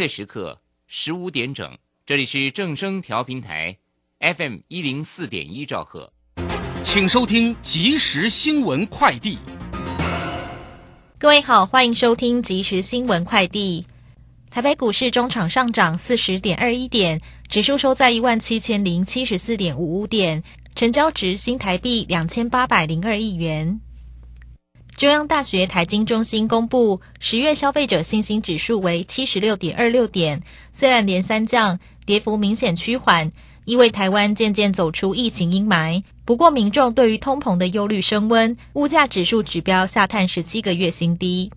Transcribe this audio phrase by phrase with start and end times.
[0.00, 1.76] 的时刻十五点整，
[2.06, 3.76] 这里是正声调频台
[4.18, 6.10] FM 一零四点一兆赫，
[6.82, 9.36] 请收听即时新闻快递。
[11.18, 13.84] 各位好，欢迎收听即时新闻快递。
[14.50, 17.20] 台北股市中场上涨四十点二一点，
[17.50, 20.42] 指数收在一万七千零七十四点五五点，
[20.74, 23.78] 成交值新台币两千八百零二亿元。
[25.00, 30.42] 中央大学财经中心公布，十月消费者信心指数为七十六点二六点，
[30.74, 33.32] 虽然连三降，跌幅明显趋缓，
[33.64, 36.02] 意味台湾渐渐走出疫情阴霾。
[36.26, 41.50] 不过，民众对于通膨的忧虑升温，物价指数指标下探十七个月新低。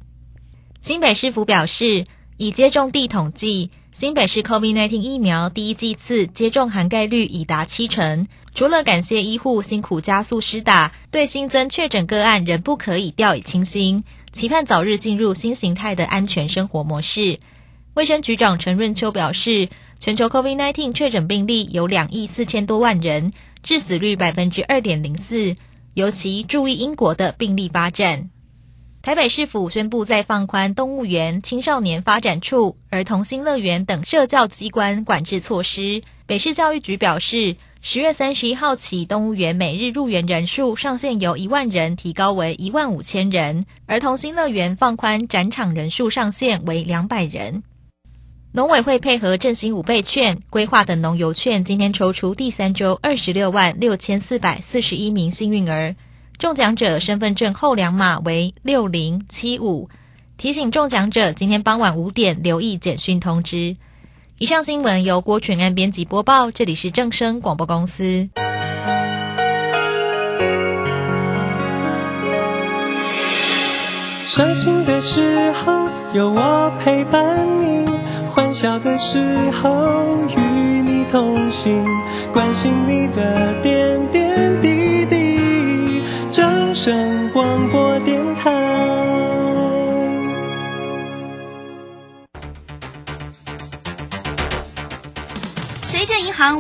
[0.80, 2.06] 新北市府表示。
[2.38, 8.26] 以接种地统计，新北市 COVID-19 疫苗第一剂次接种涵盖率已达七成。
[8.56, 17.40] 除了感谢医护辛苦加速施打，对新增确诊个案仍不可以掉以轻心，期盼早日进入新形态的安全生活模式。
[17.96, 25.56] 卫生局长陈润秋表示，全球 COVID-19 确诊病例有两亿四千多万人，致死率百分之二点零四，
[25.96, 28.30] 尤其注意英国的病例发展。
[29.02, 36.04] 台北市府宣布，再放宽动物园、青少年发展处、儿童新乐园等社教机关管制措施。
[36.26, 47.62] 北市教育局表示，十月三十一号起，动物园每日入园人数上限由一万人提高为一万五千人；儿童新乐园放宽展场人数上限为两百人。
[48.54, 55.94] 农委会配合振兴五倍券规划的农游券，今天抽出第三周二十六万六千四百四十一名幸运儿。
[56.38, 59.90] 中奖者身份证后两码为六零七五，
[60.38, 63.76] 提醒中奖者今天傍晚五点留意简讯通知。
[64.40, 68.28] 以上新闻由郭全安编辑播报，这里是正声广播公司。
[74.26, 77.86] 伤心的时候有我陪伴你，
[78.32, 79.20] 欢笑的时
[79.62, 80.40] 候与
[80.82, 81.86] 你同行，
[82.34, 83.93] 关心你的点点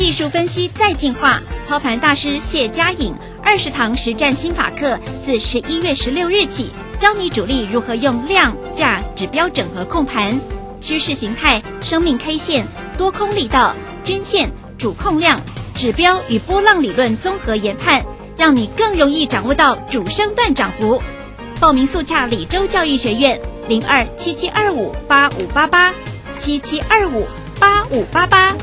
[0.00, 6.70] 技术分析再进化，操盘大师谢佳颖二十堂实战心法课，自十一月十六日起。
[6.98, 10.40] 教你主力如何用量价指标整合控盘，
[10.80, 12.66] 趋势形态、生命 K 线、
[12.96, 15.38] 多空力道、均线、主控量、
[15.74, 18.02] 指标与波浪理论综合研判，
[18.38, 21.02] 让你更容易掌握到主升段涨幅。
[21.60, 23.38] 报名速洽李州教育学院
[23.68, 25.92] 零二七七二五八五八八
[26.38, 27.26] 七七二五
[27.58, 28.56] 八五八八。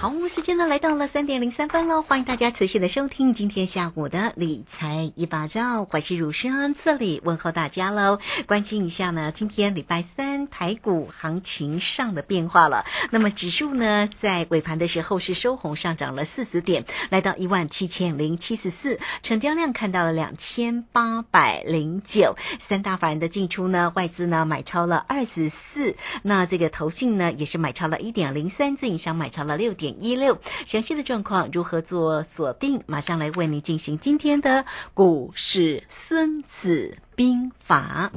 [0.00, 8.20] 好，时间呢来到了三点零三分喽，欢迎大家持续的收听今天下午的理财一把照，我是如生这里问候大家喽。
[8.46, 12.84] 关心一下呢，今天礼拜三台股行情上的变化了。
[13.10, 22.36] 那么指数呢，在尾盘的时候是收红上涨了四十点，来到一万七千零七十四，成交量看到了两千八百零九。
[22.60, 29.87] 三大法人的进出呢，外资呢买超了二十四，那这个投信呢也是买超了一点零三，自营商买超了六点。
[30.00, 32.80] 一六详细的状况如何做锁定？
[32.86, 38.10] 马上来为您进行今天的股市孙子兵法。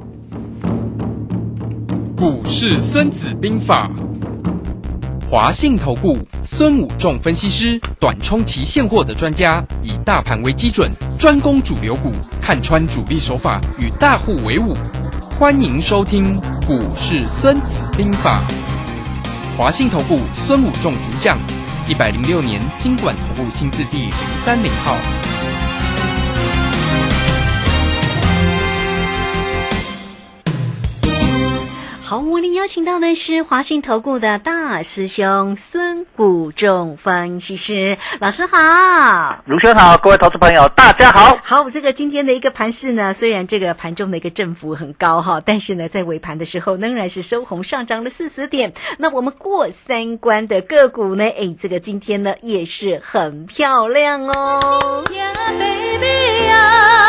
[2.16, 3.90] 股市孙子兵法，
[5.28, 10.88] 华信投顾孙武仲分析师，短冲期现货的专家，以大盘为基准，
[11.18, 14.76] 专攻主流股，看穿主力手法，与大户为伍。
[15.36, 16.32] 欢迎收听
[16.64, 18.40] 股市孙子兵法，
[19.58, 21.36] 华信投顾孙武仲主讲。
[21.92, 24.12] 一百零六年，经管投顾新字第零
[24.42, 25.41] 三零号。
[32.12, 41.38] 好，我们邀请到的是华信投顾的大师兄孙谷仲分析师老师好，卢轩好，各位投资朋友大家好。
[41.42, 48.74] 好，这个今天的一个盘势呢，虽然这个盘中的一个振幅很高哈，但是呢，在尾盘的时候仍然是收红上涨了四十点。
[48.98, 55.02] 那我们过三关的个股呢，哎，这个今天呢也是很漂亮哦。
[55.06, 57.01] 我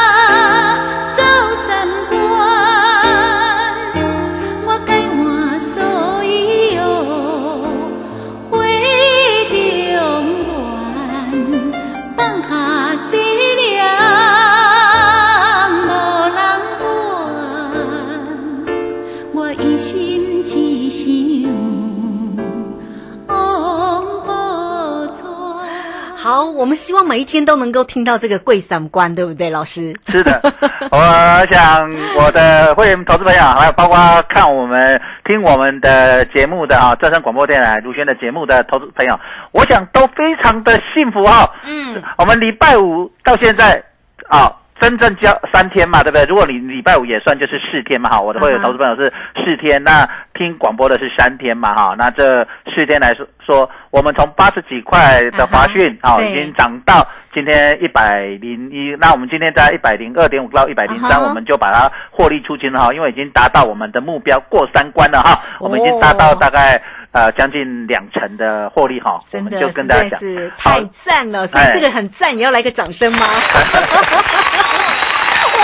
[26.43, 29.95] 好，我们希望每一天都能够听到这个贵三观，对不对，老师？
[30.09, 30.41] 是的，
[30.91, 39.17] 我想我的会员投资朋友，还有包括看我们、听我们的节目的啊，正声广播电台卢轩的节目的投资朋友，
[39.53, 43.81] 我想都非常的幸福哈、嗯，我们礼拜五到现在
[44.27, 44.51] 啊，
[44.83, 46.25] 真正交三天嘛，对不对？
[46.25, 48.19] 如果你礼拜五也算，就是四天嘛，哈。
[48.19, 51.95] 我的会员投资朋友是四天，那听广播的是三天嘛，哈。
[51.97, 52.45] 那这
[52.75, 66.81] 四天来说，说我们从八十几块的华讯啊，已经涨到今天一百零一，那我们今天在一百零二点五到一百零三，我们就把它获利出清了哈，因为已经达到我们的目标过三关了哈，我们已经达到哦大概。
[67.13, 70.19] 呃，将近两成的获利哈，我们就跟大家讲，
[70.57, 73.27] 太赞了，所以哎这个很赞，也要来个掌声吗？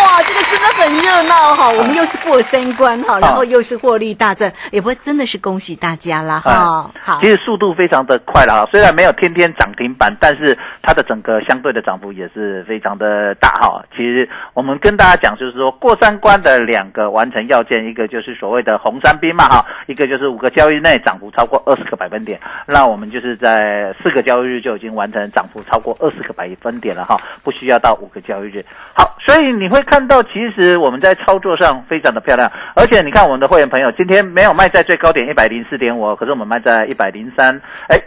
[0.09, 1.69] 哇，这个真的很热闹哈！
[1.69, 6.89] 我们又是过三关哈，然后又是获利大赚，也不会真的是恭喜大家啦哈。
[6.99, 13.83] 好其，实速度非常的快了哈，虽然没有天天涨停板，但是它的整个相对的涨幅也是非常的大哈。
[13.95, 28.65] 其实我们跟大家讲，就是说过三关的两个完成要件，一个就是所谓的红三兵嘛哈，一个就是五个交易日内涨幅超过二十个百分点，那我们就是在四个交易日就已经完成涨幅超过二十个百分点了哈，不需要到五个交易日。
[28.95, 37.99] 好，所以你会看到，其实我们在操作上非常的漂亮，而且你看我们的会员朋友今天没有卖在最高点一百零四点五，可是我们卖在一百零三，哎。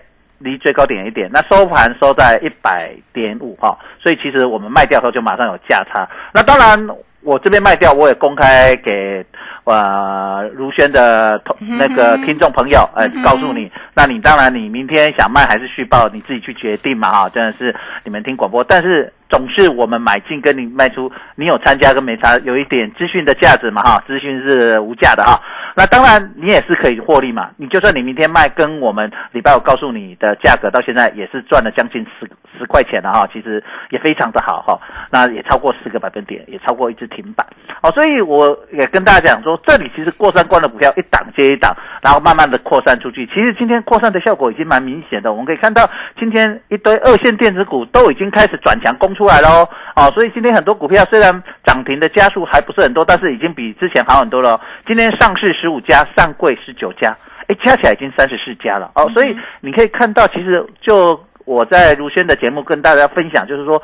[0.45, 6.09] 离最高点一点，那收盘收在一百点五哈，所以其实我们卖掉后就马上有价差。
[6.35, 6.89] 那当然，
[7.21, 9.25] 我这边卖掉，我也公开给
[9.63, 17.73] 呃如轩的同那个听众朋友，呃，告诉你，那你当然你明天想卖还是续报，你自己去决定嘛哈，真的是
[18.05, 25.41] 你们听广播，但是总是我们买进跟你卖出，你有参加跟没参，有一点资讯的价值嘛哈，资讯是无价的哈。
[25.75, 34.79] 那当然你也是可以获利嘛，你就算你明天卖，跟我们礼拜五告诉你的价格到现在也是赚了将近十十块钱了哈，其实也非常的好哈，
[35.11, 37.47] 那也超过十个百分点，也超过一只停板
[37.81, 45.89] 哦，所以我也跟大家讲说，这里其实过三关的股票一档接一档，然后慢慢的扩散出去，其实今天扩散的效果已经蛮明显的，我们可以看到
[46.19, 51.33] 今天一堆二线电子股都已经开始转强攻出来喽，哦，所以今天很多股票虽然
[51.65, 54.61] 涨停的家数还不是很多，但是已经比之前好很多了哦。
[54.87, 57.17] 今天上市十五家，上柜十九家，
[57.49, 59.09] 哎，加起来已经三十四家了哦。
[59.11, 63.83] 所以你可以看到，其实就我在如轩的节目跟大家分享，就是说。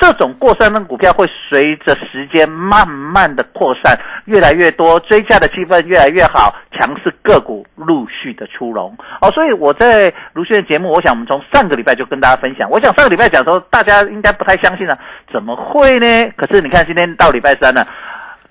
[0.00, 9.30] 这种过山分股票会随着时间慢慢的扩散，越来越多，追加的气氛越来越好，强势个股陆续的出笼哦。
[9.30, 12.68] 所以我在卢迅的节目，我想我们从上个礼拜就跟大家分享。
[12.70, 14.98] 我想上个礼拜讲的时候，大家应该不太相信了，
[15.30, 16.32] 怎么会呢？
[16.36, 17.86] 可是你看今天到礼拜三了。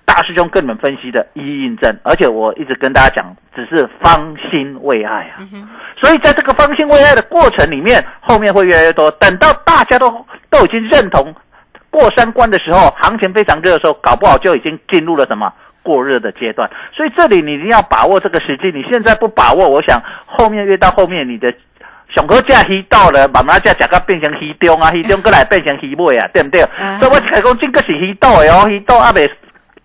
[0.09, 5.37] 大师兄跟你们分析的一一印证，而且我一直跟大家讲，只是方兴未艾啊。
[6.01, 9.11] 所以在这个方兴未艾的过程里面，后面会越来越多。
[9.11, 11.31] 等到大家都都已经认同
[11.91, 15.53] 过三关的时候，行情非常热的时候，搞不好就已经进入了什么
[15.83, 16.67] 过热的阶段。
[16.91, 21.53] 所以这里你一定要把握这个时机，你现在不把握，我想后面越到后面你的。
[22.15, 26.61] 熊哥价黑到了，慢慢价价格变成黑中啊，黑中过来变成黑尾啊，对不对？
[26.99, 29.29] 所以我才讲，这个是鱼岛的哦，鱼岛还未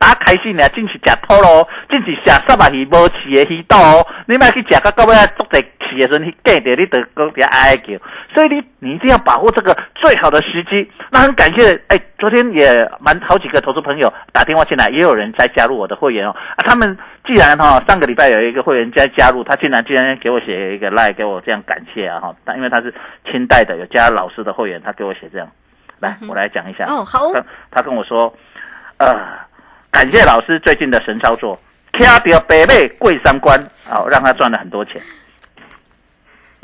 [0.04, 4.06] 打开始呢，真是食土咯，真是食三百鱼无饲的鱼岛哦。
[4.26, 7.94] 你莫去食到到尾做在饲的时候，你见着你得讲点哀叫。
[8.34, 10.92] 所以你你一定要把握这个最好的时机。
[11.10, 16.36] 那很感谢，哎，昨天也蛮好几个投资朋友打电话进来，也有人在加入我的会员哦。
[16.56, 22.92] 啊，他们既然哈、上个礼拜有一个会员在加入，他竟然竟然给我写一个赖给我这样感谢啊哈，但因为他是
[23.32, 25.48] 清代的有加老师的会员，他给我写这样，
[25.98, 26.84] 来我来讲一下。
[26.88, 28.34] 哦好他他跟我说，
[28.98, 29.16] 呃，
[29.94, 31.56] 感谢老师最近的神操作，
[31.92, 33.56] 卡掉北妹贵三关，
[33.88, 35.00] 好、让他赚了很多钱。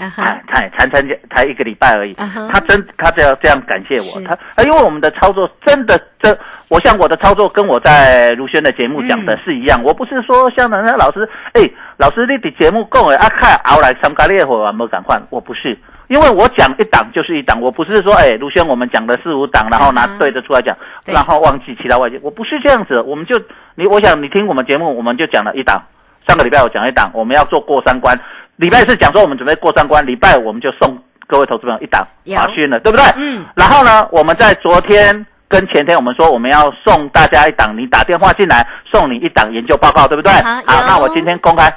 [0.00, 6.37] 啊才哈，才才参加才一个礼拜而已啊，他真他这样这样感谢我是，他啊因为我们的操作真的真，
[6.69, 15.78] 我像我的操作跟我在卢轩的节目讲的是一样，我不是说像人家老师，哎，老师你的节目够了啊看熬来参加烈火啊没敢换，我不是，
[16.09, 21.14] 因为我讲一档就是一档，我不是说哎卢轩我们讲了四五档，然后拿对着出来讲，对。
[21.14, 23.40] 然后忘记其他外界，我不是这样子，我们就
[23.75, 25.83] 你我想你听我们节目，我们就讲了一档。
[26.28, 28.16] 上个礼拜我讲一档，我们要做过三关。
[28.61, 30.95] 礼拜四讲说我们准备过三关，礼拜五我们就送
[31.26, 33.07] 各位投资朋友一档有华讯了，对不对？
[33.17, 33.43] 嗯。
[33.55, 40.31] 然后呢，我们在昨天跟前天我们说我们要送大家一档，你打电话进来送你一档研究报告，对不对？
[40.43, 41.73] 好，那我今天公开，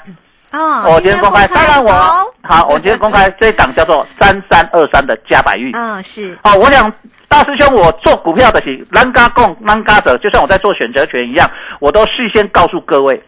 [0.51, 5.71] 哦，我今天公开，当然我好好，我今天公开这一档叫做三三二三的加百玉。
[5.73, 6.91] 嗯是，哦，我想
[7.33, 11.49] 大师兄，我做股票的是啷嘎共啷嘎者，就像我在做选择权一样，
[11.79, 13.19] 我都事先告诉各位。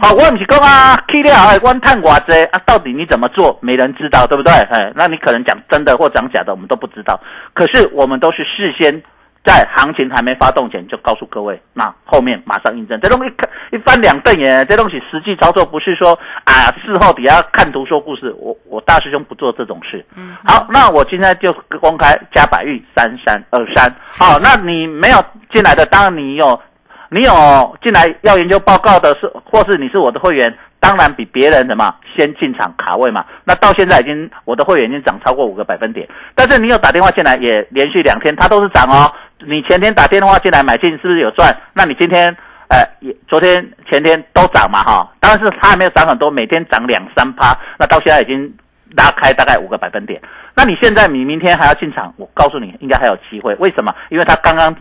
[0.00, 4.50] 好，我不是讲啊，K 料哎，光探寡子啊，到底你怎么做，没人知道，对不对？
[4.50, 7.20] 哎，那你可能讲真的或讲假的，我们都不知道。
[7.52, 9.02] 可是我们都是事先。
[9.42, 13.00] 在行情还没发动前就告诉各位，那后面马上印证。
[13.00, 13.32] 这东西
[13.72, 18.34] 一翻两瞪眼，这东西实际操作不是说啊事后底下看图说故事。
[18.38, 20.04] 我我大师兄不做这种事。
[20.14, 23.90] 嗯，好，那我今天就公开加百玉三三二三。
[24.10, 26.60] 好，那你没有进来的，当然你有，
[27.08, 33.24] 你有进来要研究报告的是，或是你是我的会员，当然比别人什么先进场卡位嘛。
[33.44, 39.10] 那到现在已经我的会员已经涨超过五个百分点，但是你有打电话进来，也连续两天它都是涨哦。
[39.46, 41.54] 你前天打电话进来买进，是不是有赚？
[41.72, 42.34] 那你今天，
[42.68, 45.10] 呃，也昨天、前天都涨嘛，哈。
[45.20, 48.52] 当然是它还没有涨很多，每天涨两三趴，那到现在已经
[48.96, 50.20] 拉开大概五个百分点。
[50.54, 53.54] 那你现在你明天还要进场，我告诉你，应该还有机会。
[53.56, 53.94] 为什么？
[54.10, 54.74] 因为它刚刚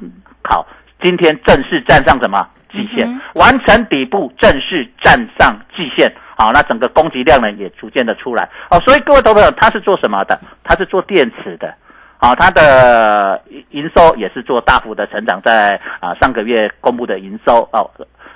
[0.44, 0.66] 好，
[1.02, 6.12] 今天正式站上什么季线，完成底部，正式站上季线。
[6.38, 8.50] 好，那整个供给量呢也逐渐的出来。
[8.70, 10.40] 哦，所以各位投资者，他是做什么的？
[10.64, 11.74] 他是做电池的。
[12.22, 17.90] 好，它的营收也是做大幅的成长，在啊上个月公布的营收哦，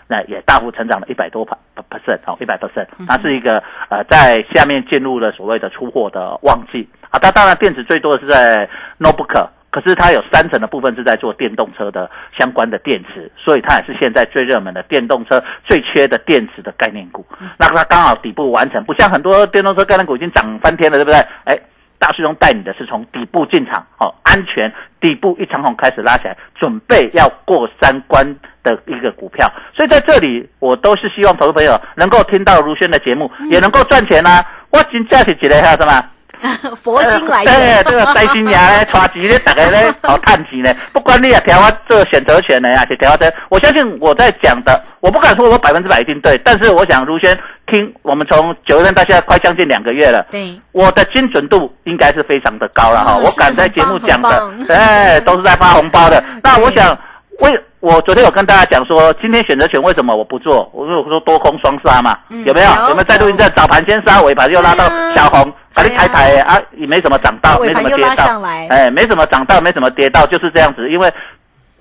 [0.07, 7.19] 那也大幅成长了一百多 percent 哦，一百 percent，它是一个呃在下面进入了所谓的出货的旺季啊。
[7.19, 12.09] 它当然电子最多的是在 notebook，可是它有三成的部分是在做电动车的
[12.39, 17.25] 相关的电池，所以它也是现在最热门的电动车最缺的电池的概念股。
[17.57, 21.19] 那它刚好底部完成，不像很多电动车概念股已经涨翻天了，对不对？
[21.43, 21.59] 哎。
[21.99, 28.25] 大师兄带你的是从底部进场，哦，安全底部一长红开始拉起来，准备要过三关
[28.61, 29.49] 的一个股票。
[29.75, 34.43] 所以在这里，我都是希望投资朋友能够听到如轩的节目，也能够赚钱啊！
[34.69, 36.09] 我今价是几来还什么？
[36.81, 40.75] 佛心来对， 这个带新牙咧，抓钱咧，大家咧好探钱咧。
[40.93, 47.37] 不管你啊调啊这选择权呢，啊这，我相信我在讲的，我不敢说我百分之百一定对，但是我想如轩。
[47.65, 53.15] 听我们从九月份到现在快将近两个月了，对，我的精准度应该是非常的高了哈。
[53.15, 56.21] 我敢在节目讲的，哎，都是在发红包的。
[56.43, 56.95] 那我想，
[57.39, 60.69] 为我昨天有跟大家讲说，今天选择权为什么我不做？
[60.73, 62.69] 我说我说多空双杀嘛，有没有？
[62.87, 63.51] 有没有再录一阵？
[63.57, 71.11] 早盘先杀，尾盘又拉到小红，把你抬抬啊，也没什么涨到，没什么跌到，哎，没什么涨到，没什么跌到，就是这样子，因为。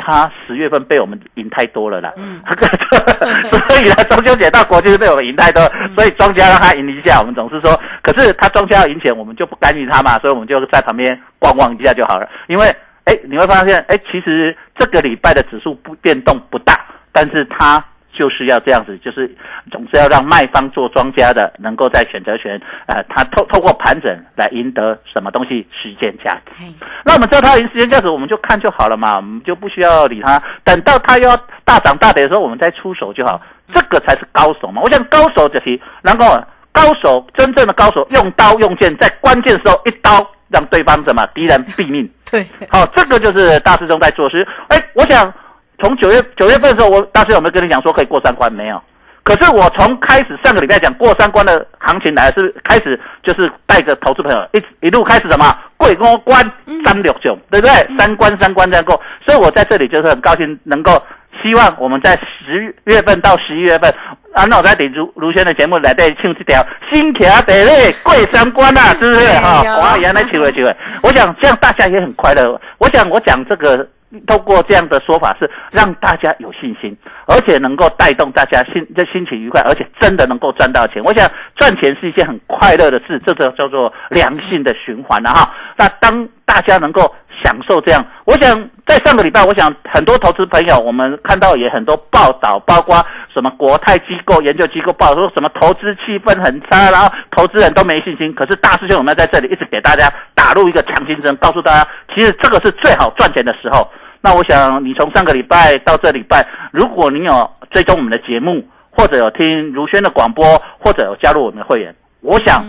[0.05, 2.43] 他十月份被我们赢太多了啦，嗯，
[3.49, 5.63] 所以呢，中秋节到国庆被我们赢太多，
[5.95, 12.29] 所以庄家让他赢一下，我们总是说，可是他庄家要赢钱，我们就不干预他嘛，所以我们就在旁边逛逛一下就好了。
[12.49, 16.79] 因为，哎，你会发现，哎，其实这个礼拜的指数不变动不大，
[17.13, 17.83] 但是它。
[18.15, 19.35] 就是要这样子，就是
[19.71, 26.63] 总是要让卖方做庄家的，能够在选择权，呃，他透透过盘整来赢得什么东西时间价值。
[27.07, 30.41] 那我们知道它赢时间价值，我们就看就好了嘛，我们就不需要理它。
[30.63, 33.41] 等到它要大涨大跌的时候，我们再出手就好。
[33.69, 34.83] 这个才是高手嘛。
[34.83, 36.27] 我想高手就是能够
[36.71, 40.11] 高手真正的高手，用刀用剑，在关键时候一刀
[40.51, 42.07] 让对方什么敌人毙命。
[42.33, 44.45] 对，好，这个就是大师兄在做事。
[44.67, 45.33] 哎，我想。
[45.79, 48.53] 从九月九月份的时候，我当时有没有跟你讲说可以过三关？
[48.53, 48.81] 没有。
[49.25, 56.49] 可是我从开始上个礼拜讲过三关的行情来，是开始就是带着投资朋友一一路开始什么贵公关
[56.85, 57.97] 三六九，对不对？
[57.97, 59.01] 三关三关这样过。
[59.27, 61.03] 所以我在这里就是很高兴，能够
[61.43, 63.91] 希望我们在十月份到十一月份，
[64.33, 69.27] 啊，那我在顶如卢轩的节目来带庆这条新卡得嘞过三关啊，是不是？
[69.39, 70.75] 哈，哇，原来机会机会。
[71.03, 72.61] 我想这样大家也很快乐。
[72.79, 73.87] 我想我讲这个。
[74.27, 76.95] 透过这样的说法是让大家有信心，
[77.27, 81.03] 而且能够带动大家心这心情愉快，而且真的能够赚到钱。
[81.03, 85.51] 我想赚钱是一件很快乐的事，这个叫做良性的循环了哈。
[85.79, 87.11] 那当大家能够
[87.45, 98.33] 享受这样，我想在上个礼拜，我想很多投资朋友我们看到也很多报道，包括什么国泰机构研究机构报说什么投资气氛很差，然后投资人都没信心。
[98.35, 103.89] 可是大师兄我们在这里一直给大家打入一个强心针，告诉大家，其实这个是最好赚钱的时候。
[104.21, 110.45] 那我想，你从上个礼拜到这礼拜，如果你有追踪我们的节目，或者有听如轩的广播，
[110.79, 112.63] 或者有加入我们的会员，我想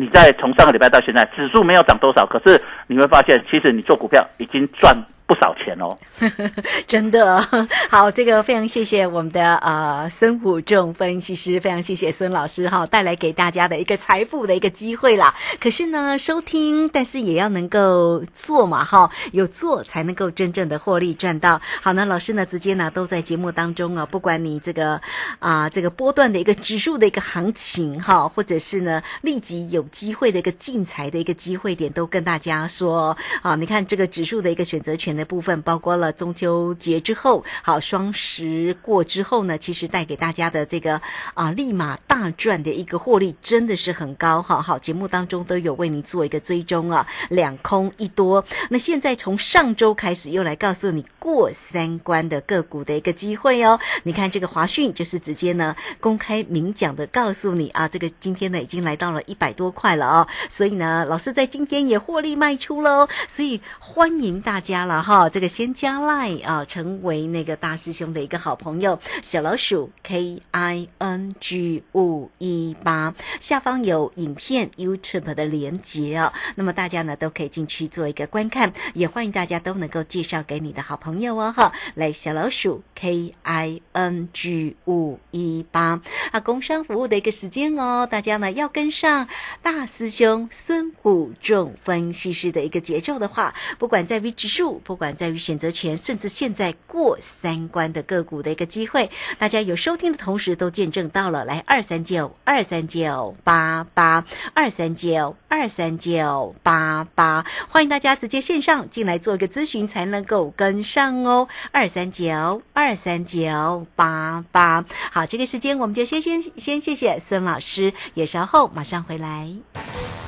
[0.00, 4.96] 你在从上个礼拜到现在，指数没有涨多少，可是你会发现，其实你做股票已经赚。
[5.28, 5.94] 不少钱哦，
[6.88, 7.46] 真的
[7.90, 15.34] 好，这个非常谢谢我们的呃孙虎仲分析师，非常谢谢孙老师哈，带来给大家的一个财富的一个机会啦。
[15.60, 21.60] 可是呢，收听但是也要能够做嘛哈，有做才能够真正的获利赚到。
[21.82, 24.98] 好呢，老师呢直接呢都在节目当中啊，不管你这个
[25.40, 35.17] 啊这个波段的一个指数的一个行情哈，或者是呢立即有机会的一个进财的一个机会点，都跟大家说啊，你看这个指数的一个选择权。
[35.18, 41.02] 的部分，包括了中秋节之后，好双十过之后呢，其实带给大家的这个
[41.34, 44.62] 啊立马大赚的一个获利真的是很高哈。
[44.62, 48.44] 好，节目当中都有为你做一个追踪啊，两空一多。
[48.70, 53.78] 那现在从上周开始又来告诉你过三关的个股的一个机会哦。
[54.04, 86.02] 你看这个华讯就是直接呢公开明讲的告诉你啊，这个今天呢已经来到了一百多块了哦，所以呢老师在今天也获利卖出喽，所以欢迎大家了哈，这个先加 line 啊，成为那个大师兄的一个好朋友，小老鼠 K I N G 五一八，下方有影片 YouTube 的连接哦，那么大家呢都可以进去做一个观看，也欢迎大家都能够介绍给你的好朋友哦哈，来小老鼠 K I N G 五一八。
[86.32, 89.26] 啊，工商服务的一个时间哦，大家呢要跟上
[89.62, 114.84] 大师兄孙武仲分析师的一个节奏的话，不管在 V 指数，不管在于选择权，甚至现在过三关的个股的一个机会，大家有收听的同时都见证到了，来二三九二三九八八二三九二三九八八，欢迎大家直接线上进来做一个咨询，才能够跟上哦，二三九二三九八八。
[115.12, 120.27] 好，这个时间我们就先先先谢谢孙老师，也稍后马上回来。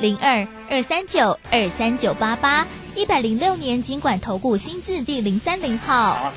[0.00, 6.32] 零二二三九二三九八八，一百零六年经管投顾新字第零三零号。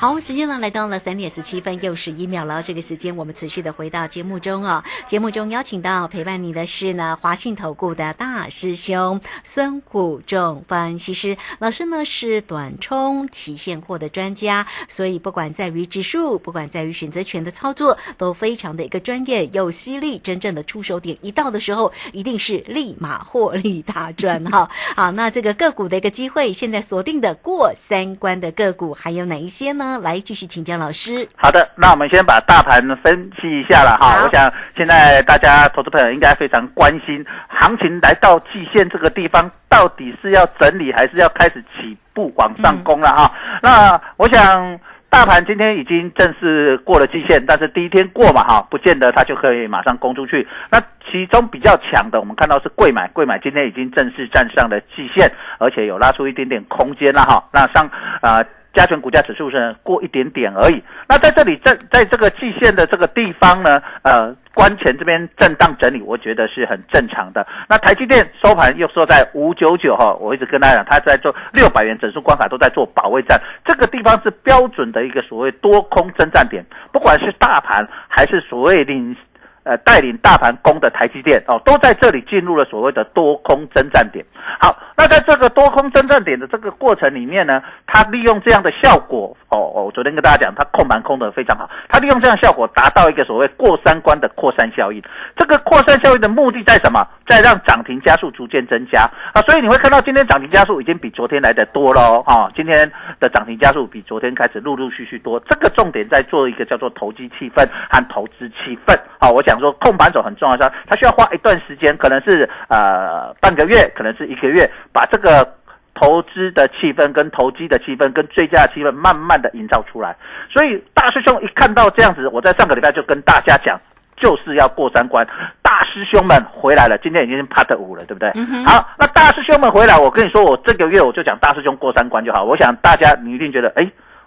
[0.00, 2.62] 好，时间呢来到了三点十七分又十一秒了。
[2.62, 4.82] 这个时间我们持续的回到节目中哦。
[5.06, 20.18] 节目中邀请到陪伴你的是呢华信投顾的大师兄孙谷仲分析师老师呢是短冲期现货的专家，所以不管在于指数，不管在于选择权的操作，都非常的一个专业又犀利。
[20.18, 24.70] 真正的出手点一到的时候，一定是立马获利大赚哈。
[24.96, 29.89] 好， 那这个个股的一个机会，现在锁定的过三关的个股还有哪一些呢？
[29.98, 31.28] 来继续请教老师。
[31.36, 34.22] 好的，那我们先把大盘分析一下了哈。
[34.24, 43.32] 我想现在大家投资朋友应该非常关心，行情来到季线这个地方，到底是要整理还是要开始起步往上攻了哈？
[43.62, 44.78] 那我想。
[45.12, 50.46] 大盘今天已经正式过了季线，但是第一天过嘛哈，不见得它就可以马上攻出去。
[50.70, 57.42] 那其中比较强的，我们看到是贵买，贵买今天已经正式站上了季线，而且有拉出一点点空间了哈。
[57.52, 58.36] 那上啊。
[58.36, 60.82] 呃加权股价指数是过一点点而已。
[61.08, 67.46] 那在这里，在在这个季线的这个地方呢，呃，关前这边震荡整理，我觉得是很正常的。
[67.68, 79.16] 那台积电收盘又收在五九九哈，我一直跟大家讲，它在做六百元整数关卡都在做保卫战，这个地方是标准的一个所谓多空争战点，不管是大盘还是所谓领。
[79.62, 84.24] 呃，带领大盘攻的台积电哦，都在这里进入了所谓的多空争战点。
[84.58, 95.02] 好，那在这个多空争战点的这个过程里面呢，它利用这样的效果哦，我昨天跟大家讲，它控盘控得非常好，它利用这样效果达到一个所谓过三关的扩散效应。
[95.36, 97.06] 这个扩散效应的目的在什么？
[97.26, 105.38] 在让涨停加速逐渐增加啊，所以你会看到今天涨停加速已经比昨天来的多喽啊，今天的涨停加速比昨天开始陆陆续续多。
[105.48, 115.56] 这个重点在做一个叫做投机气氛和投资气氛啊，我想说控盘手很重要，它它需要花一段时间，可能是呃半个月，可能是一个月，把这个。
[115.92, 120.16] 投资的气氛、跟投机的气氛、跟追加的气氛，慢慢的营造出来。
[120.50, 123.78] 所以大师兄一看到这样子，我在上个礼拜就跟大家讲，
[124.16, 125.26] 就是要过三关。
[125.60, 128.30] 大师兄们回来了，今天已经是 Part 五了，对不对？
[128.64, 132.44] 好，那大师兄们回来，我跟你说，我这个月我就讲大师兄过三关就好。
[132.44, 133.82] 我想大家你一定觉得，哎，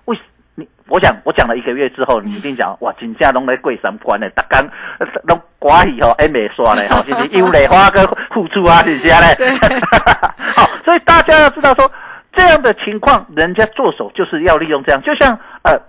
[0.06, 0.22] 为你，
[0.88, 4.62] 我想我讲了一个月之后，你一定讲， 哇，金价拢在过三关呢，大刚
[5.28, 7.28] 拢寡喜吼，还没刷呢，吼，是不是？
[7.38, 9.50] 优蕾花跟付出啊，是不是嘞？
[10.56, 11.90] 好，所以大家要知道说，
[12.34, 15.80] 这样的情况，人家做手就是要利用这样，就像呃。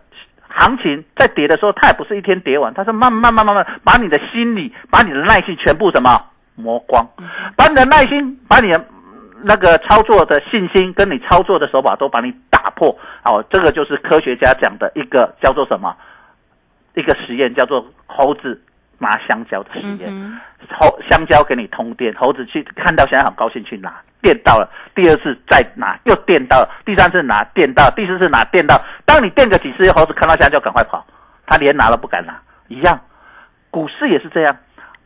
[0.56, 6.10] 行情在跌的时候，它也不是一天跌完，它是慢慢慢慢慢把你的心理、把你的耐心全部什么？
[6.54, 7.04] 磨光，
[7.56, 8.86] 把你的耐心、把你的
[9.42, 12.32] 那个操作的信心跟你操作的手法都把你
[12.64, 12.96] 打破。
[13.24, 15.94] 哦，这个就是科学家讲的一个叫做什么？
[16.94, 18.58] 一个实验叫做猴子
[18.98, 20.10] 拿香蕉的实验。
[20.70, 28.82] 猴香蕉给你通电，猴子去看到现在很高兴去拿，电到了，第二次再拿又电到了，第三次拿电到，第四次拿电到。
[29.04, 31.04] 当你电个几次，猴子看到现在就赶快跑，
[31.46, 32.40] 他连拿都不敢拿。
[32.68, 32.98] 一样，
[33.70, 34.56] 股市也是这样，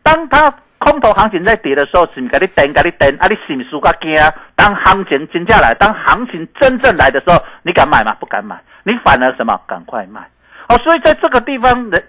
[0.04, 0.54] 当他。
[0.80, 4.12] 空头行情在跌的时候，是咪给你等，给你等，啊，你是咪输个惊？
[4.58, 8.12] 当行情真下来，当行情真正来的时候，你敢买吗？
[8.18, 9.56] 不敢买，你反而什么？
[9.68, 10.20] 赶快卖。
[10.68, 12.02] 哦，所以在这个地方的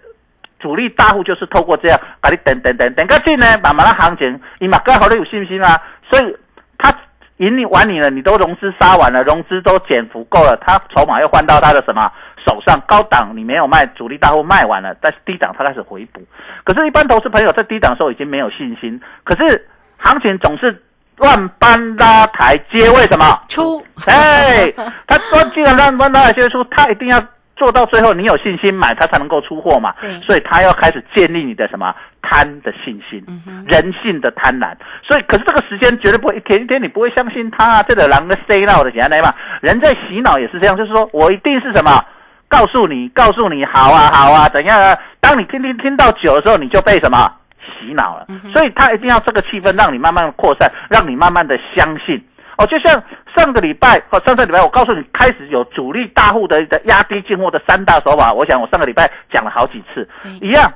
[0.60, 6.36] 主力大户就是透过这样，把你等等等等个去呢，慢慢的行情，你嘛刚好都有信心啊，所以
[6.80, 6.92] 他
[7.38, 12.12] 引你玩你了，你都融资杀完了，融资都减幅够了，他筹码又换到他的什么？
[12.48, 16.26] 手上高档你没有卖，主力大户卖完了，但是低档他开始回补。
[16.64, 19.00] 可是，一般投资朋友在低档的时候已经没有信心。
[19.24, 20.82] 可是，行情总是
[21.20, 23.84] 万般拉台阶，为什么出？
[24.06, 24.72] 哎，
[25.08, 27.22] 他说既然万般拉台阶出，他一定要
[27.56, 29.94] 做到最后，你有信心买，他才能够出货嘛。
[30.26, 33.24] 所以他要开始建立你的什么贪的信心，
[33.68, 34.72] 人性的贪婪。
[35.08, 37.84] 所以，可是这个时间绝对不会一天一天，你不会相信他。
[37.84, 42.04] 这个狼的 say 闹的简单来嘛，人在洗脑也是这样，就是说我一定是什么。
[42.48, 44.98] 告诉你，告诉你，好啊，好啊，怎样啊？
[45.20, 47.32] 当你听听听到久的时候，你就被什么
[47.80, 48.28] 洗脑了。
[48.52, 52.22] 所以他一定要这个气氛，让你慢慢扩散，让你慢慢的相信。
[52.58, 53.02] 哦，就像
[53.36, 58.34] 上个礼拜和上上礼拜，我告诉你，开始有主力大户的的压低进货的三大手法。
[58.34, 60.08] 我想我上个礼拜讲了好几次，
[60.42, 60.72] 一样。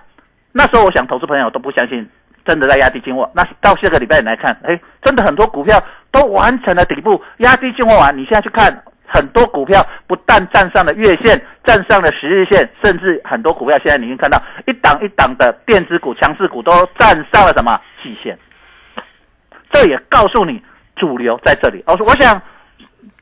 [0.54, 2.10] 那时候我想投资朋友都不相信，
[2.46, 3.30] 真的在压低进货。
[3.36, 8.16] 那到下个礼拜你来看，哎，真的很多股票都完成了底部压低进货完。
[8.18, 8.84] 你现在去看。
[9.14, 18.38] 很多股票不但站上了月线，站上了十日线，甚至很多股票现在你已经看到一档一档的电子股、强势股都站上了什么季线？
[19.72, 20.62] 这也告诉你
[20.96, 21.84] 主流在这里。
[21.86, 22.42] 我说，我想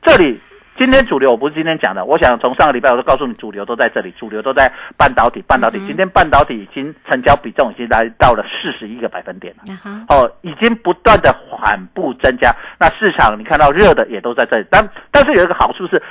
[0.02, 0.40] 这里。
[0.82, 5.78] 今天主流我不是今天讲的，我想从上个礼拜我就告诉你，主流都在这里，主流都在半导体，半导体。
[5.86, 9.62] 今天半导体已经成交比重已经来到了四十一个百分点了，
[10.08, 12.52] 哦，已经不断的缓步增加。
[12.80, 16.02] 那市场你看到热的也都在这里，但但是有一个好处是，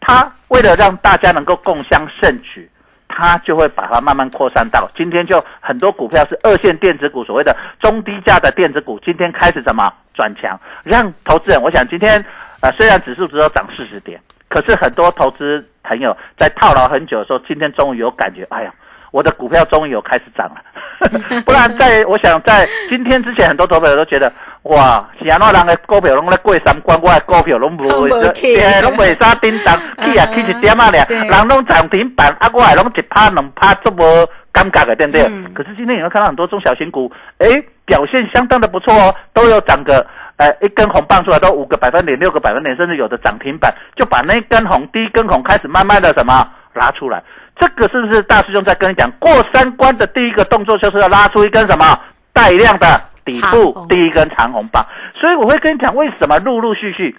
[0.00, 2.70] 它为了让大家能够共襄盛举，
[3.06, 12.24] 它就会把它慢慢扩散到今天就很多股票是二线电子股，所谓的中低价的电子股，今天开始怎么转强，让投资人，我想今天。
[12.60, 18.72] 啊，虽然指数只有涨四十点，可是很多投资朋友在套牢很久的时候，今天终于有感觉，哎呀，
[19.12, 20.56] 我的股票终于有开始涨了。
[21.46, 24.30] 不然在我想在今天之前，很多投资友都觉得，
[24.64, 35.22] 哇，是安怎人的股票拢在过三关，我的股票拢无，对，拢未啥叮当， 起啊起一点啊俩，人拢涨停板，啊，我还拢一趴两趴，这么尴尬的，对不对？
[35.54, 37.48] 可是今天你会看到很多中小型股，哎，
[37.86, 40.06] 表现相当的不错哦，都有涨个。
[40.40, 47.22] 呃，一根红棒出来都五个百分点、六个百分点，甚至有的涨停板，就把那根红、第一根红开始慢慢的什么拉出来。
[47.58, 51.84] 这个是不是大师兄在跟你讲，过三关的第一个动作就是要拉出一根什么
[52.32, 52.86] 带量的
[53.22, 54.82] 底部第一根长红棒？
[55.20, 57.14] 所以我会跟你讲，为什么陆陆续续。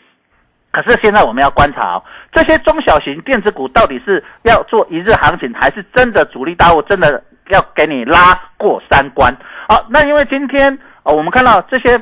[0.71, 9.31] 可是现在我们要观察哦，这些中小型电子股到底是要做一日行情，还是真的主力大户真的要给你拉过三关？
[9.69, 12.01] 好，那因为今天哦，我们看到这些。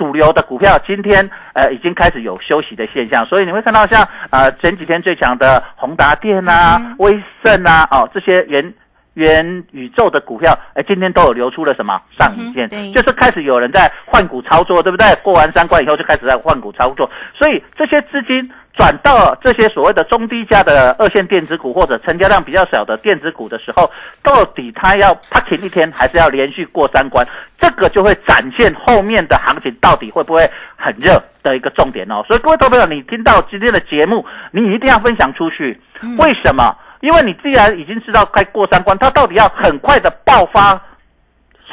[0.00, 8.72] 主流的股票今天呃已经开始有休息的现象，所以你会看到像呃前几天最强的宏达电啊、威盛啊哦这些元
[9.20, 15.14] 元宇宙的股票，哎今天都有流出了什么上影线，就是开始有人在换股操作，对不对？
[15.22, 18.50] 过完三关以后就开始在换股操作，所以这些资金。
[18.72, 23.90] 转到这些所谓的中低价的二线电子股或者成交量比较小的电子股的时候，
[24.22, 27.26] 到底它要它停一天，还是要连续过三关？
[27.58, 32.22] 这个就会展现后面的行情到底会不会很热的一个重点哦。
[32.28, 35.78] 所以各位投朋友，你听到今天的节目，你一定要分享出去。
[36.16, 36.72] 为什么？
[37.00, 40.80] 因为你既然已经知道该过三关，它到底要很快的爆发，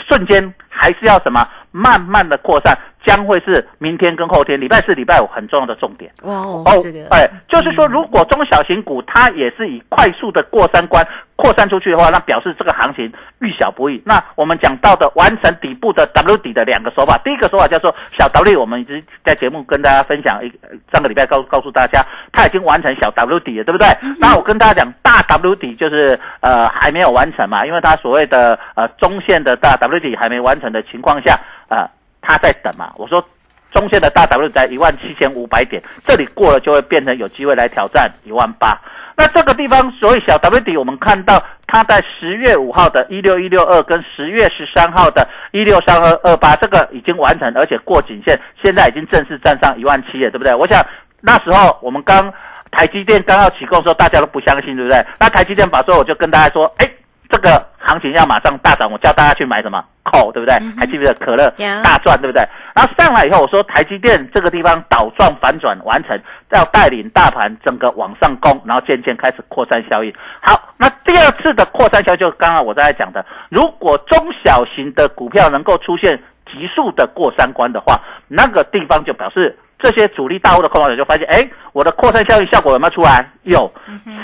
[0.08, 2.78] 瞬间还是要什么慢慢的扩散？
[3.08, 6.12] 将会是明天跟后天，礼拜四、礼拜五很重要的重点。
[6.22, 13.06] 哦，这个，哎，就是说，如果中小型股它也是以快速的过三关扩散出去的话，那表示这个行情
[13.39, 14.02] 遇小不易。
[14.06, 20.52] 那我们讲到的完成底部的 W 底的两个手法，第一个手法叫做小 W，我们已经在节目跟大家分享，一
[20.91, 23.88] 上个礼拜告告诉大家，它已经完成小 W 底了，对不对？
[24.20, 31.39] 那我跟大家讲，大 W 底就是呃还没有完成嘛，因为它所谓的呃中线的大 W 底还没完成的情况下，
[31.70, 31.89] 啊。
[32.28, 32.92] 他在等嘛？
[32.98, 33.26] 我说，
[33.72, 38.78] 中线的大 W 在一万七千五百点，这里过了就会变成有机会来挑战一万八。
[39.16, 50.54] 那这个地方，所以小 W 底，我们看到它在十月五号的一六一六二跟十月十三号的一六三二二八，这个已经完成，而且过颈线，现在已经正式站上一万七了，对不对？
[50.54, 50.86] 我想
[51.22, 52.32] 那时候我们刚
[52.72, 55.04] 台积电刚要起供的时候，大家都不相信，对不对？
[55.18, 56.88] 那台积电把之后，我就跟大家说，哎，
[57.30, 59.84] 这个行情要马上大涨，我叫大家去买什么？
[60.04, 60.56] 口，对不对？
[60.78, 61.50] 还记不记得可乐
[61.84, 62.42] 大赚，对不对？
[62.74, 66.18] 然后上来以后，我说台积电这个地方倒状反转完成，
[66.52, 70.13] 要带领大盘整个往上攻，然后渐渐开始扩散效应。
[70.42, 83.30] 好，那第二次的扩散效应，就刚刚我在讲的，如果中小型的股票能够出现急速的过三关的话，那个地方就表示这些主力大户的空头者就发现，哎，我的扩散效应效果有没有出来？
[83.44, 83.70] 有。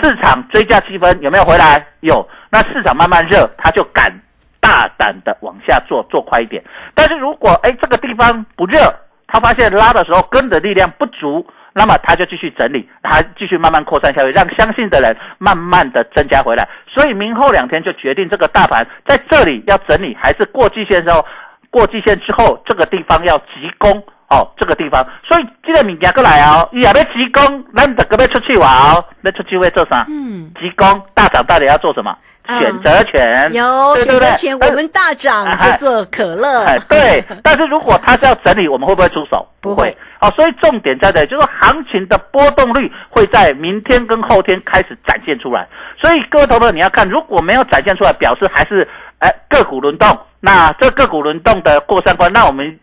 [0.02, 1.86] 市场追加气氛有没有回来？
[2.00, 2.26] 有。
[2.54, 4.12] 那市场慢慢热，他就敢
[4.60, 6.62] 大胆的往下做，做快一点。
[6.94, 8.78] 但是如果哎这个地方不热，
[9.26, 16.68] 他发现拉的时候跟的力量不足，那么他就继续整理，他继续慢慢扩散下去，让相信的人慢慢的增加回来。
[16.86, 21.26] 所以明后两天就决定这个大盘在这里要整理，还是过季线之后，
[21.70, 24.00] 过季线之后这个地方要急攻。
[24.28, 30.04] 哦，这个地方，所以这个物件过来哦，伊也要急攻，咱就个要出去玩哦，要出去会做啥？
[30.08, 32.10] 嗯，急攻大涨到底要做什么？
[32.46, 37.24] 嗯选择权，有选择权，我们大涨就做可乐哎，，对。
[37.42, 39.48] 但是如果它是要整理，我们会不会出手？
[39.62, 39.96] 不会。
[40.20, 45.66] 哦，所以重点在这里，就是行情的波动率会在明天跟后天开始展现出来。
[45.98, 48.86] 所以各位投资者你要看，如果没有展现出来，表示还是
[49.20, 50.06] 哎个股轮动。
[50.38, 52.78] 那这个股轮动的过三关，那我们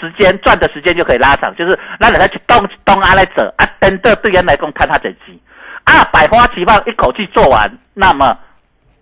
[0.00, 5.40] 时间赚的时间就可以拉长，就是那人家去动动啊来走啊，等的队员来讲看他整急
[5.84, 8.36] 啊，百花齐放一口气做完，那么。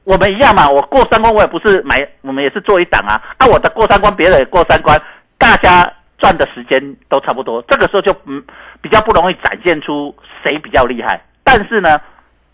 [0.04, 3.16] 我们一样嘛，我过三关我也不是买，我们也是做一档啊。
[3.38, 5.00] 啊，我的过三关，别人也过三关，
[5.38, 6.78] 大家赚的时间
[7.09, 7.64] 都差不多。
[7.66, 8.44] 这个时候就嗯
[8.83, 11.18] 比较不容易展现出谁比较厉害。
[11.42, 11.98] 但是呢，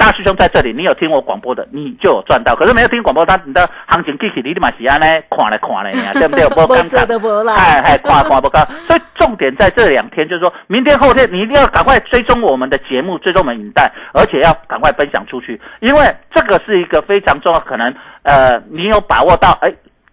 [0.01, 2.57] 大师兄在这里，你有听我广播的，你就有赚到。
[2.57, 6.49] 可是没有听广播，他你的行情起起，你立马喜安呢，看来看来呀， 对不对？
[6.49, 7.51] 不没尴尬。
[7.51, 8.67] 哎哎，看看不高。
[8.89, 19.71] 所以重点在这两天，就是说明天后天你一定要赶快追踪我们的节目，追踪我们影带，而且要赶快分享出去，因为这个是一个非常重要，可能呃你有把握到，哎。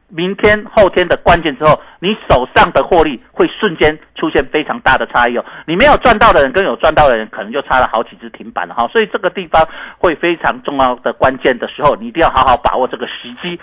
[0.10, 5.44] 明天、后天的关键之后，你手上的获利会瞬间出现非常大的差异哦。
[5.66, 8.88] 你没有赚到的人跟有赚到的人，可能就差了好几只停板了哈。
[8.88, 9.62] 所以这个地方
[9.98, 13.60] 会非常重要的关键的时候，你一定要好好把握这个时机。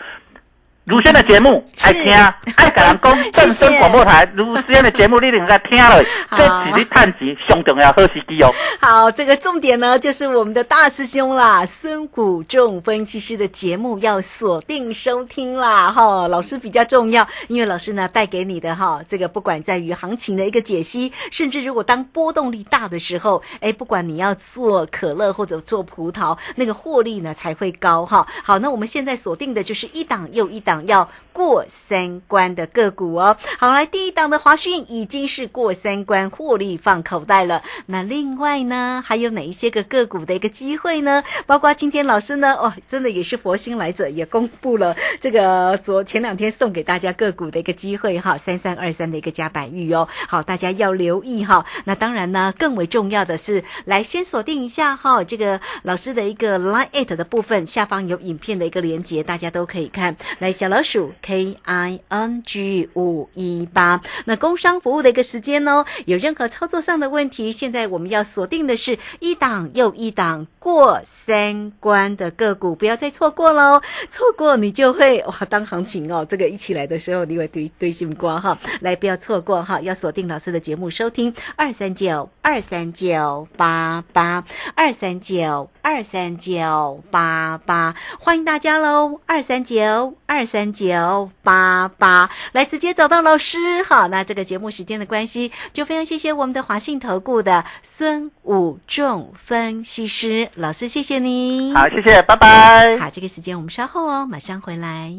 [0.87, 2.12] 鲁轩的节目爱听，
[2.57, 4.31] 爱甲人讲正声广播台。
[4.37, 8.53] 如轩的节目你一定该听了，这是你探钱上重要好时机哦。
[8.79, 28.27] 好，这个重点呢，就是我们的大师兄啦，孙谷仲分析师的节目要锁定收听啦，哈，老师比较重要，因为老师呢带给你的哈，这个不管在于行情的一个解析，甚至如果当波动力大的时候，哎，不管你要做可乐或者做葡萄，那个获利呢才会高哈。
[28.42, 33.37] 好，那我们现在锁定的就是一档又一档要过三关的个股哦。
[33.59, 37.63] 好，来第一档的华讯已经是过三关，获利放口袋了。
[37.87, 41.23] 那另外呢，还有哪一些个个股的一个机会呢？
[41.47, 50.09] 包括今天老师呢，哦，真的也是佛心来者，也公布了这个昨前两天送给大家个股的一个机会哈，三三二三的一个加百玉哦。
[50.29, 51.67] 好，大家要留意哈。
[51.85, 60.17] 那当然呢，更为重要的是，来先锁定一下哈，这个老师的一个 Line at 的部分，下方有影片的一个连接，大家都可以看。
[60.39, 73.83] 来，小老鼠 K I N G 五一八，那工商服务的一个时间哦，有任何操作上的问题，现在我们要锁定的是一档又一档过三关的个股，不要再错过喽！
[74.09, 78.59] 错过你就会哇，当行情哦，这个一起来的时候，你会堆堆心瓜哈。
[78.81, 84.42] 来，不要错过哈，要锁定老师的节目收听二三九二三九八八
[84.74, 89.20] 二三九二三九八八，欢迎大家喽！
[89.27, 101.75] 二三九二三九八八，来直接找到老师好，那这个节目时间的关系，就非常谢谢我们的华信投顾的孙武仲分析师老师，谢谢您。
[101.77, 102.97] 好，谢谢，拜拜。
[102.97, 105.18] 好，这个时间我们稍后哦，马上回来。